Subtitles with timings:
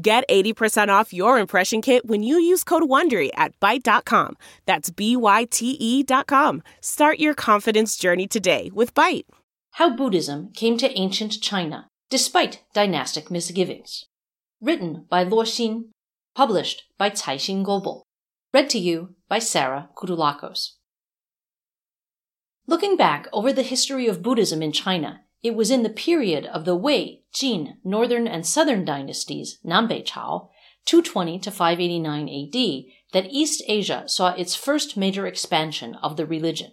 [0.00, 4.36] Get 80% off your impression kit when you use code WONDERY at Byte.com.
[4.64, 6.62] That's B-Y-T-E dot com.
[6.80, 9.24] Start your confidence journey today with Byte.
[9.72, 14.04] How Buddhism Came to Ancient China, Despite Dynastic Misgivings.
[14.60, 15.86] Written by Luo Xin.
[16.32, 18.04] Published by Caixin Global.
[18.54, 20.74] Read to you by Sarah Kutulakos.
[22.68, 26.64] Looking back over the history of Buddhism in China, it was in the period of
[26.64, 30.50] the Wei, Jin, Northern and Southern dynasties, Nanbei Chao,
[30.86, 36.72] 220 to 589 AD, that East Asia saw its first major expansion of the religion.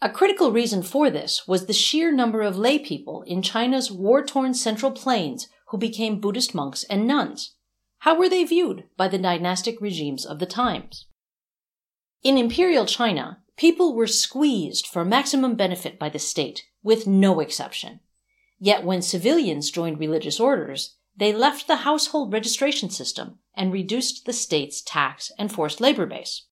[0.00, 4.22] A critical reason for this was the sheer number of lay people in China's war
[4.22, 7.56] torn central plains who became Buddhist monks and nuns.
[8.00, 11.06] How were they viewed by the dynastic regimes of the times?
[12.22, 17.98] In imperial China, people were squeezed for maximum benefit by the state, with no exception.
[18.60, 24.32] Yet when civilians joined religious orders, they left the household registration system and reduced the
[24.32, 26.46] state's tax and forced labor base.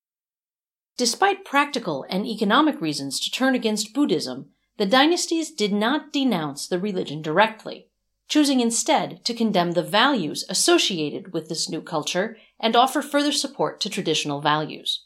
[0.97, 6.79] Despite practical and economic reasons to turn against Buddhism, the dynasties did not denounce the
[6.79, 7.89] religion directly,
[8.27, 13.79] choosing instead to condemn the values associated with this new culture and offer further support
[13.81, 15.05] to traditional values.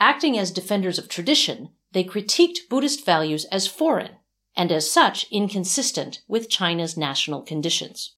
[0.00, 4.17] Acting as defenders of tradition, they critiqued Buddhist values as foreign
[4.58, 8.16] and as such inconsistent with China's national conditions.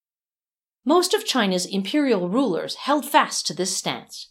[0.87, 4.31] Most of China's imperial rulers held fast to this stance.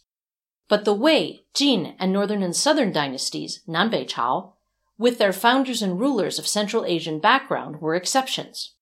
[0.68, 4.54] But the Wei, Jin, and Northern and Southern dynasties, Nanbei Chao,
[4.98, 8.74] with their founders and rulers of Central Asian background, were exceptions.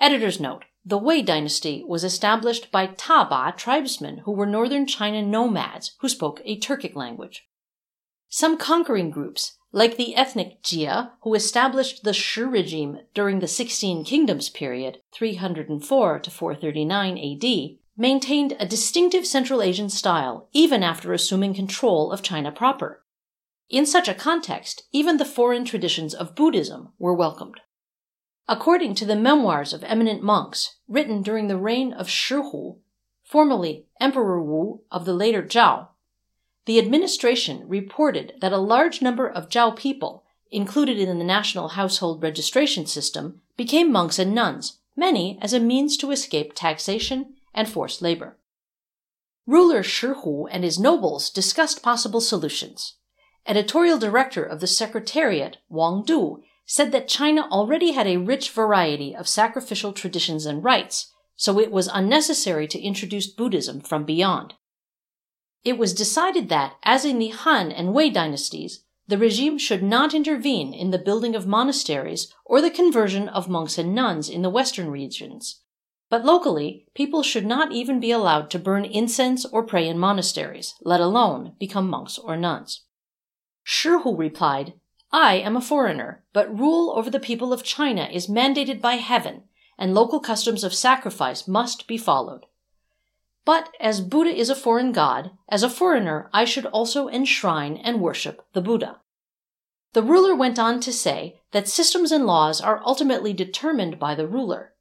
[0.00, 5.96] Editor's note the Wei dynasty was established by Tuoba tribesmen who were northern China nomads
[6.00, 7.46] who spoke a Turkic language.
[8.28, 14.04] Some conquering groups, like the ethnic Jie, who established the Shi regime during the Sixteen
[14.04, 21.52] Kingdoms period, 304 to 439 AD, maintained a distinctive Central Asian style even after assuming
[21.52, 23.04] control of China proper.
[23.68, 27.60] In such a context, even the foreign traditions of Buddhism were welcomed.
[28.48, 32.78] According to the memoirs of eminent monks written during the reign of Shihu,
[33.22, 35.88] formerly Emperor Wu of the later Zhao,
[36.66, 42.22] the administration reported that a large number of Zhao people, included in the national household
[42.22, 48.02] registration system, became monks and nuns, many as a means to escape taxation and forced
[48.02, 48.36] labor.
[49.46, 52.96] Ruler Shi Hu and his nobles discussed possible solutions.
[53.46, 59.16] Editorial director of the Secretariat, Wang Du, said that China already had a rich variety
[59.16, 64.52] of sacrificial traditions and rites, so it was unnecessary to introduce Buddhism from beyond.
[65.64, 70.14] It was decided that, as in the Han and Wei dynasties, the regime should not
[70.14, 74.50] intervene in the building of monasteries or the conversion of monks and nuns in the
[74.50, 75.62] western regions.
[76.10, 80.74] But locally, people should not even be allowed to burn incense or pray in monasteries,
[80.82, 82.84] let alone become monks or nuns.
[83.66, 84.74] Shihu replied,
[85.12, 89.44] I am a foreigner, but rule over the people of China is mandated by heaven,
[89.78, 92.46] and local customs of sacrifice must be followed.
[93.44, 98.00] But as Buddha is a foreign god, as a foreigner, I should also enshrine and
[98.00, 99.00] worship the Buddha.
[99.94, 104.26] The ruler went on to say that systems and laws are ultimately determined by the
[104.26, 104.74] ruler.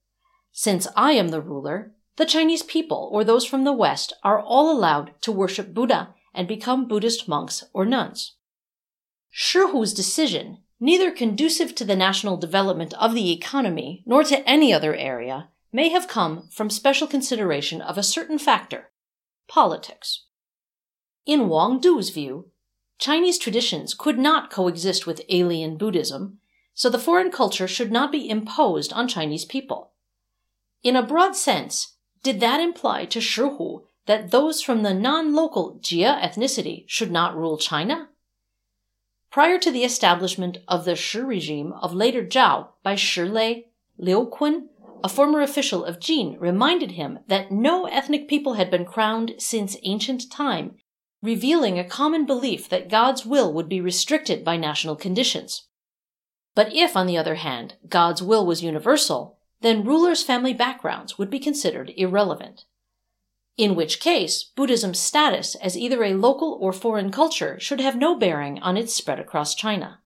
[0.51, 4.71] Since I am the ruler, the Chinese people or those from the West are all
[4.71, 8.35] allowed to worship Buddha and become Buddhist monks or nuns.
[9.33, 14.95] Shihu's decision, neither conducive to the national development of the economy nor to any other
[14.95, 18.89] area, may have come from special consideration of a certain factor
[19.47, 20.23] politics.
[21.23, 22.49] In Wang Du's view,
[22.97, 26.39] Chinese traditions could not coexist with alien Buddhism,
[26.73, 29.91] so the foreign culture should not be imposed on Chinese people.
[30.81, 36.05] In a broad sense, did that imply to Shihu that those from the non-local Jie
[36.27, 38.09] ethnicity should not rule China?
[39.29, 43.61] Prior to the establishment of the Shi regime of later Zhao by Shi Le,
[43.99, 44.69] Liu Kun,
[45.03, 49.77] a former official of Jin reminded him that no ethnic people had been crowned since
[49.83, 50.75] ancient time,
[51.21, 55.67] revealing a common belief that God's will would be restricted by national conditions.
[56.55, 61.29] But if, on the other hand, God's will was universal, then rulers' family backgrounds would
[61.29, 62.65] be considered irrelevant.
[63.57, 68.15] in which case Buddhism's status as either a local or foreign culture should have no
[68.15, 69.99] bearing on its spread across China.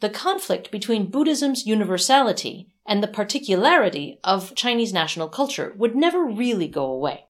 [0.00, 6.66] The conflict between Buddhism's universality and the particularity of Chinese national culture would never really
[6.66, 7.26] go away.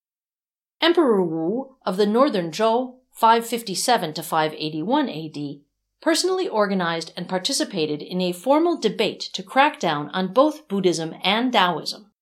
[0.80, 5.60] Emperor Wu of the northern Zhou, 557 to 581 AD,
[6.00, 11.52] personally organized and participated in a formal debate to crack down on both Buddhism and
[11.52, 12.12] Taoism.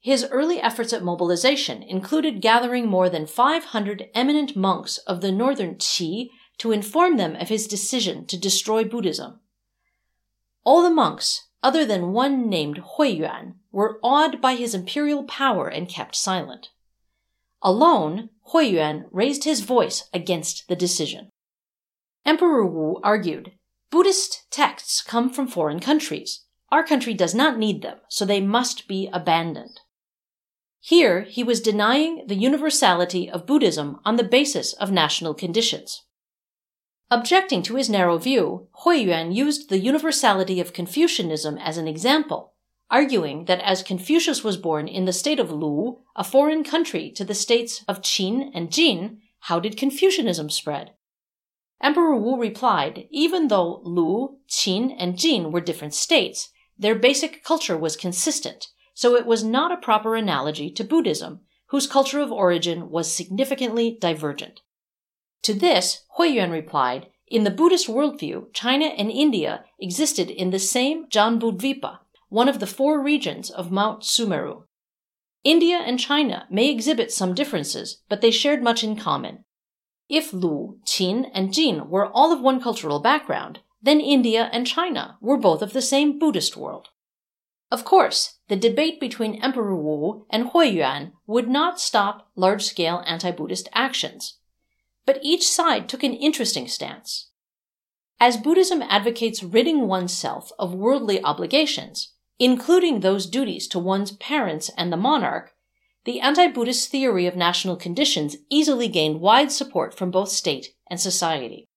[0.00, 5.76] His early efforts at mobilization included gathering more than 500 eminent monks of the northern
[5.76, 9.40] Qi to inform them of his decision to destroy Buddhism.
[10.64, 15.68] All the monks, other than one named Hui Yuan, were awed by his imperial power
[15.68, 16.68] and kept silent.
[17.62, 21.30] Alone, Hui Yuan raised his voice against the decision.
[22.24, 23.52] Emperor Wu argued
[23.90, 26.44] Buddhist texts come from foreign countries.
[26.70, 29.80] Our country does not need them, so they must be abandoned.
[30.80, 36.04] Here, he was denying the universality of Buddhism on the basis of national conditions.
[37.10, 42.54] Objecting to his narrow view, Hui Yuan used the universality of Confucianism as an example,
[42.90, 47.24] arguing that as Confucius was born in the state of Lu, a foreign country to
[47.24, 50.94] the states of Qin and Jin, how did Confucianism spread?
[51.80, 57.76] Emperor Wu replied, even though Lu, Qin, and Jin were different states, their basic culture
[57.76, 62.90] was consistent, so it was not a proper analogy to Buddhism, whose culture of origin
[62.90, 64.60] was significantly divergent.
[65.46, 71.06] To this, Huiyuan replied, in the Buddhist worldview, China and India existed in the same
[71.08, 72.00] Jambudvipa,
[72.30, 74.64] one of the four regions of Mount Sumeru.
[75.44, 79.44] India and China may exhibit some differences, but they shared much in common.
[80.08, 85.16] If Lu, Qin, and Jin were all of one cultural background, then India and China
[85.20, 86.88] were both of the same Buddhist world.
[87.70, 93.30] Of course, the debate between Emperor Wu and Huiyuan would not stop large scale anti
[93.30, 94.35] Buddhist actions.
[95.06, 97.30] But each side took an interesting stance.
[98.18, 104.92] As Buddhism advocates ridding oneself of worldly obligations, including those duties to one's parents and
[104.92, 105.52] the monarch,
[106.04, 111.00] the anti Buddhist theory of national conditions easily gained wide support from both state and
[111.00, 111.68] society.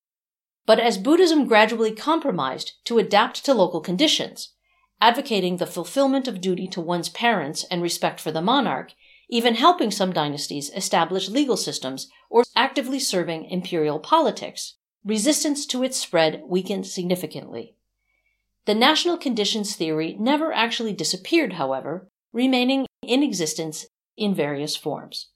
[0.65, 4.53] But as Buddhism gradually compromised to adapt to local conditions,
[5.01, 8.93] advocating the fulfillment of duty to one's parents and respect for the monarch,
[9.29, 15.97] even helping some dynasties establish legal systems or actively serving imperial politics, resistance to its
[15.97, 17.75] spread weakened significantly.
[18.65, 23.87] The national conditions theory never actually disappeared, however, remaining in existence
[24.17, 25.29] in various forms.